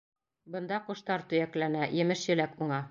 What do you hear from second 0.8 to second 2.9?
ҡоштар төйәкләнә, емеш-еләк уңа.